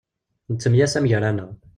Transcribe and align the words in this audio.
Nettemyasam 0.51 1.05
gar-aneɣ. 1.11 1.49